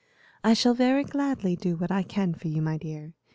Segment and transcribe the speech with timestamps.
[0.43, 3.13] "I shall very gladly do what I can for you, my dear.